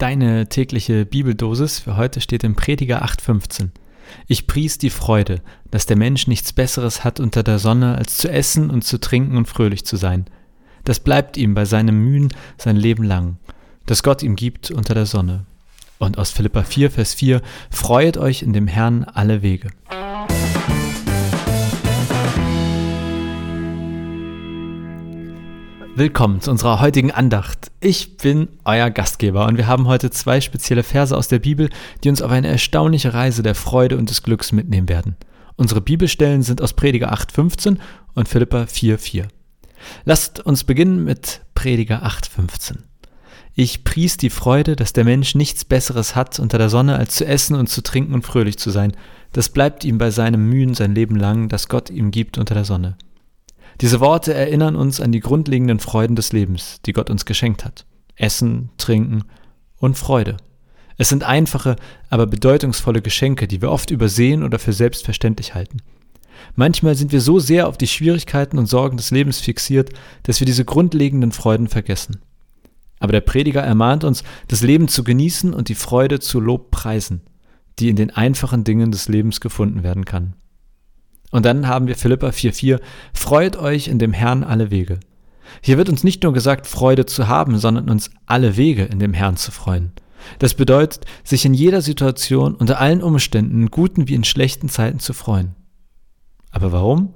Deine 0.00 0.48
tägliche 0.48 1.04
Bibeldosis 1.04 1.78
für 1.78 1.98
heute 1.98 2.22
steht 2.22 2.42
im 2.42 2.56
Prediger 2.56 3.04
8,15. 3.04 3.68
Ich 4.28 4.46
pries 4.46 4.78
die 4.78 4.88
Freude, 4.88 5.42
dass 5.70 5.84
der 5.84 5.98
Mensch 5.98 6.26
nichts 6.26 6.54
Besseres 6.54 7.04
hat 7.04 7.20
unter 7.20 7.42
der 7.42 7.58
Sonne, 7.58 7.96
als 7.96 8.16
zu 8.16 8.30
essen 8.30 8.70
und 8.70 8.82
zu 8.82 8.98
trinken 8.98 9.36
und 9.36 9.46
fröhlich 9.46 9.84
zu 9.84 9.96
sein. 9.96 10.24
Das 10.84 11.00
bleibt 11.00 11.36
ihm 11.36 11.52
bei 11.52 11.66
seinem 11.66 12.02
Mühen 12.02 12.32
sein 12.56 12.76
Leben 12.76 13.04
lang, 13.04 13.36
das 13.84 14.02
Gott 14.02 14.22
ihm 14.22 14.36
gibt 14.36 14.70
unter 14.70 14.94
der 14.94 15.04
Sonne. 15.04 15.44
Und 15.98 16.16
aus 16.16 16.30
Philippa 16.30 16.62
4, 16.62 16.90
Vers 16.90 17.12
4, 17.12 17.42
Freuet 17.70 18.16
euch 18.16 18.40
in 18.40 18.54
dem 18.54 18.68
Herrn 18.68 19.04
alle 19.04 19.42
Wege. 19.42 19.68
Willkommen 26.00 26.40
zu 26.40 26.50
unserer 26.50 26.80
heutigen 26.80 27.10
Andacht. 27.10 27.70
Ich 27.78 28.16
bin 28.16 28.48
euer 28.64 28.88
Gastgeber 28.88 29.46
und 29.46 29.58
wir 29.58 29.66
haben 29.66 29.86
heute 29.86 30.08
zwei 30.08 30.40
spezielle 30.40 30.82
Verse 30.82 31.14
aus 31.14 31.28
der 31.28 31.40
Bibel, 31.40 31.68
die 32.02 32.08
uns 32.08 32.22
auf 32.22 32.30
eine 32.30 32.48
erstaunliche 32.48 33.12
Reise 33.12 33.42
der 33.42 33.54
Freude 33.54 33.98
und 33.98 34.08
des 34.08 34.22
Glücks 34.22 34.50
mitnehmen 34.50 34.88
werden. 34.88 35.16
Unsere 35.56 35.82
Bibelstellen 35.82 36.42
sind 36.42 36.62
aus 36.62 36.72
Prediger 36.72 37.12
8,15 37.12 37.76
und 38.14 38.28
Philippa 38.30 38.62
4,4. 38.62 39.26
Lasst 40.06 40.40
uns 40.40 40.64
beginnen 40.64 41.04
mit 41.04 41.42
Prediger 41.54 42.02
8,15. 42.02 42.76
Ich 43.54 43.84
pries 43.84 44.16
die 44.16 44.30
Freude, 44.30 44.76
dass 44.76 44.94
der 44.94 45.04
Mensch 45.04 45.34
nichts 45.34 45.66
Besseres 45.66 46.16
hat 46.16 46.40
unter 46.40 46.56
der 46.56 46.70
Sonne, 46.70 46.96
als 46.96 47.14
zu 47.14 47.26
essen 47.26 47.56
und 47.56 47.66
zu 47.66 47.82
trinken 47.82 48.14
und 48.14 48.24
fröhlich 48.24 48.56
zu 48.56 48.70
sein. 48.70 48.96
Das 49.32 49.50
bleibt 49.50 49.84
ihm 49.84 49.98
bei 49.98 50.10
seinem 50.10 50.48
Mühen 50.48 50.72
sein 50.72 50.94
Leben 50.94 51.16
lang, 51.16 51.50
das 51.50 51.68
Gott 51.68 51.90
ihm 51.90 52.10
gibt 52.10 52.38
unter 52.38 52.54
der 52.54 52.64
Sonne. 52.64 52.96
Diese 53.80 54.00
Worte 54.00 54.34
erinnern 54.34 54.76
uns 54.76 55.00
an 55.00 55.10
die 55.10 55.20
grundlegenden 55.20 55.80
Freuden 55.80 56.14
des 56.14 56.32
Lebens, 56.32 56.80
die 56.84 56.92
Gott 56.92 57.08
uns 57.08 57.24
geschenkt 57.24 57.64
hat. 57.64 57.86
Essen, 58.14 58.70
Trinken 58.76 59.24
und 59.78 59.96
Freude. 59.96 60.36
Es 60.98 61.08
sind 61.08 61.24
einfache, 61.24 61.76
aber 62.10 62.26
bedeutungsvolle 62.26 63.00
Geschenke, 63.00 63.48
die 63.48 63.62
wir 63.62 63.70
oft 63.70 63.90
übersehen 63.90 64.42
oder 64.42 64.58
für 64.58 64.74
selbstverständlich 64.74 65.54
halten. 65.54 65.78
Manchmal 66.56 66.94
sind 66.94 67.10
wir 67.10 67.22
so 67.22 67.38
sehr 67.38 67.68
auf 67.68 67.78
die 67.78 67.86
Schwierigkeiten 67.86 68.58
und 68.58 68.66
Sorgen 68.66 68.98
des 68.98 69.10
Lebens 69.10 69.40
fixiert, 69.40 69.90
dass 70.24 70.40
wir 70.40 70.46
diese 70.46 70.66
grundlegenden 70.66 71.32
Freuden 71.32 71.68
vergessen. 71.68 72.20
Aber 72.98 73.12
der 73.12 73.22
Prediger 73.22 73.62
ermahnt 73.62 74.04
uns, 74.04 74.24
das 74.48 74.60
Leben 74.60 74.88
zu 74.88 75.04
genießen 75.04 75.54
und 75.54 75.70
die 75.70 75.74
Freude 75.74 76.20
zu 76.20 76.38
Lob 76.38 76.70
preisen, 76.70 77.22
die 77.78 77.88
in 77.88 77.96
den 77.96 78.10
einfachen 78.10 78.62
Dingen 78.62 78.90
des 78.90 79.08
Lebens 79.08 79.40
gefunden 79.40 79.82
werden 79.82 80.04
kann. 80.04 80.34
Und 81.30 81.46
dann 81.46 81.68
haben 81.68 81.86
wir 81.86 81.96
Philippa 81.96 82.28
4,4, 82.28 82.80
freut 83.14 83.56
euch 83.56 83.88
in 83.88 83.98
dem 83.98 84.12
Herrn 84.12 84.44
alle 84.44 84.70
Wege. 84.70 85.00
Hier 85.62 85.78
wird 85.78 85.88
uns 85.88 86.04
nicht 86.04 86.22
nur 86.22 86.32
gesagt, 86.32 86.66
Freude 86.66 87.06
zu 87.06 87.28
haben, 87.28 87.58
sondern 87.58 87.90
uns 87.90 88.10
alle 88.26 88.56
Wege 88.56 88.84
in 88.84 88.98
dem 88.98 89.14
Herrn 89.14 89.36
zu 89.36 89.50
freuen. 89.50 89.92
Das 90.38 90.54
bedeutet, 90.54 91.06
sich 91.24 91.44
in 91.44 91.54
jeder 91.54 91.82
Situation, 91.82 92.54
unter 92.54 92.78
allen 92.78 93.02
Umständen, 93.02 93.62
in 93.62 93.70
guten 93.70 94.08
wie 94.08 94.14
in 94.14 94.24
schlechten 94.24 94.68
Zeiten 94.68 95.00
zu 95.00 95.12
freuen. 95.12 95.54
Aber 96.50 96.72
warum? 96.72 97.14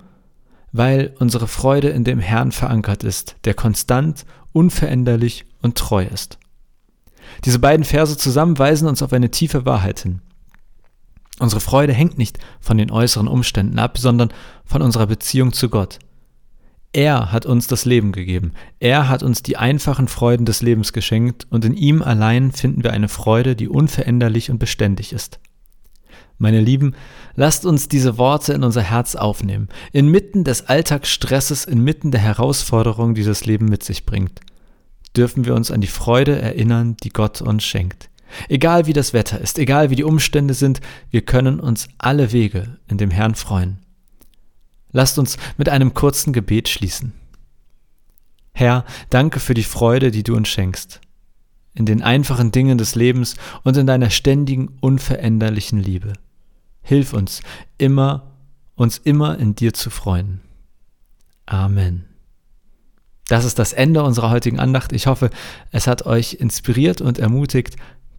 Weil 0.72 1.14
unsere 1.18 1.46
Freude 1.46 1.88
in 1.90 2.04
dem 2.04 2.18
Herrn 2.18 2.50
verankert 2.52 3.04
ist, 3.04 3.36
der 3.44 3.54
konstant, 3.54 4.24
unveränderlich 4.52 5.46
und 5.62 5.76
treu 5.76 6.04
ist. 6.04 6.38
Diese 7.44 7.58
beiden 7.58 7.84
Verse 7.84 8.16
zusammen 8.16 8.58
weisen 8.58 8.88
uns 8.88 9.02
auf 9.02 9.12
eine 9.12 9.30
tiefe 9.30 9.66
Wahrheit 9.66 10.00
hin. 10.00 10.20
Unsere 11.40 11.60
Freude 11.60 11.92
hängt 11.92 12.16
nicht 12.16 12.38
von 12.60 12.78
den 12.78 12.90
äußeren 12.90 13.28
Umständen 13.28 13.78
ab, 13.78 13.98
sondern 13.98 14.32
von 14.64 14.82
unserer 14.82 15.06
Beziehung 15.06 15.52
zu 15.52 15.68
Gott. 15.68 15.98
Er 16.92 17.32
hat 17.32 17.44
uns 17.44 17.66
das 17.66 17.84
Leben 17.84 18.12
gegeben. 18.12 18.52
Er 18.78 19.08
hat 19.08 19.24
uns 19.24 19.42
die 19.42 19.56
einfachen 19.56 20.06
Freuden 20.06 20.46
des 20.46 20.62
Lebens 20.62 20.92
geschenkt 20.92 21.44
und 21.50 21.64
in 21.64 21.74
ihm 21.74 22.02
allein 22.02 22.52
finden 22.52 22.84
wir 22.84 22.92
eine 22.92 23.08
Freude, 23.08 23.56
die 23.56 23.68
unveränderlich 23.68 24.48
und 24.48 24.58
beständig 24.58 25.12
ist. 25.12 25.40
Meine 26.38 26.60
Lieben, 26.60 26.94
lasst 27.34 27.66
uns 27.66 27.88
diese 27.88 28.16
Worte 28.16 28.52
in 28.52 28.62
unser 28.62 28.82
Herz 28.82 29.16
aufnehmen, 29.16 29.68
inmitten 29.92 30.44
des 30.44 30.68
Alltagsstresses, 30.68 31.64
inmitten 31.64 32.12
der 32.12 32.20
Herausforderungen, 32.20 33.16
die 33.16 33.24
das 33.24 33.44
Leben 33.44 33.66
mit 33.66 33.82
sich 33.82 34.06
bringt. 34.06 34.40
Dürfen 35.16 35.44
wir 35.44 35.54
uns 35.54 35.72
an 35.72 35.80
die 35.80 35.88
Freude 35.88 36.40
erinnern, 36.40 36.96
die 37.02 37.10
Gott 37.10 37.40
uns 37.40 37.64
schenkt. 37.64 38.08
Egal 38.48 38.86
wie 38.86 38.92
das 38.92 39.12
Wetter 39.12 39.40
ist, 39.40 39.58
egal 39.58 39.90
wie 39.90 39.96
die 39.96 40.04
Umstände 40.04 40.54
sind, 40.54 40.80
wir 41.10 41.22
können 41.22 41.60
uns 41.60 41.88
alle 41.98 42.32
Wege 42.32 42.78
in 42.88 42.98
dem 42.98 43.10
Herrn 43.10 43.34
freuen. 43.34 43.78
Lasst 44.92 45.18
uns 45.18 45.36
mit 45.56 45.68
einem 45.68 45.94
kurzen 45.94 46.32
Gebet 46.32 46.68
schließen. 46.68 47.12
Herr, 48.52 48.84
danke 49.10 49.40
für 49.40 49.54
die 49.54 49.64
Freude, 49.64 50.12
die 50.12 50.22
du 50.22 50.36
uns 50.36 50.48
schenkst, 50.48 51.00
in 51.74 51.86
den 51.86 52.02
einfachen 52.02 52.52
Dingen 52.52 52.78
des 52.78 52.94
Lebens 52.94 53.34
und 53.64 53.76
in 53.76 53.86
deiner 53.86 54.10
ständigen, 54.10 54.76
unveränderlichen 54.80 55.80
Liebe. 55.80 56.12
Hilf 56.82 57.12
uns 57.12 57.42
immer, 57.78 58.30
uns 58.76 58.98
immer 58.98 59.38
in 59.38 59.56
dir 59.56 59.74
zu 59.74 59.90
freuen. 59.90 60.40
Amen. 61.46 62.04
Das 63.28 63.44
ist 63.44 63.58
das 63.58 63.72
Ende 63.72 64.02
unserer 64.02 64.30
heutigen 64.30 64.60
Andacht. 64.60 64.92
Ich 64.92 65.06
hoffe, 65.06 65.30
es 65.72 65.86
hat 65.86 66.06
euch 66.06 66.34
inspiriert 66.34 67.00
und 67.00 67.18
ermutigt, 67.18 67.76